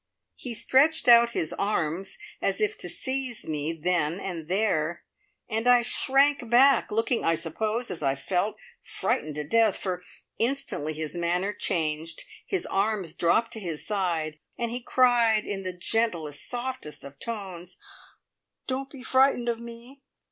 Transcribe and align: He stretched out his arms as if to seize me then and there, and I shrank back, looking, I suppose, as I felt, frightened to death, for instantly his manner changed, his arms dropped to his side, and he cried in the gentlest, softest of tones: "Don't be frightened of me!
He 0.33 0.55
stretched 0.55 1.07
out 1.07 1.33
his 1.37 1.53
arms 1.53 2.17
as 2.41 2.59
if 2.59 2.75
to 2.79 2.89
seize 2.89 3.45
me 3.47 3.71
then 3.71 4.19
and 4.19 4.47
there, 4.47 5.03
and 5.47 5.67
I 5.67 5.83
shrank 5.83 6.49
back, 6.49 6.89
looking, 6.89 7.23
I 7.23 7.35
suppose, 7.35 7.91
as 7.91 8.01
I 8.01 8.15
felt, 8.15 8.55
frightened 8.81 9.35
to 9.35 9.43
death, 9.43 9.77
for 9.77 10.01
instantly 10.39 10.93
his 10.93 11.13
manner 11.13 11.53
changed, 11.53 12.23
his 12.47 12.65
arms 12.65 13.13
dropped 13.13 13.53
to 13.53 13.59
his 13.59 13.85
side, 13.85 14.39
and 14.57 14.71
he 14.71 14.81
cried 14.81 15.45
in 15.45 15.61
the 15.61 15.77
gentlest, 15.77 16.49
softest 16.49 17.03
of 17.03 17.19
tones: 17.19 17.77
"Don't 18.65 18.89
be 18.89 19.03
frightened 19.03 19.47
of 19.49 19.59
me! 19.59 20.01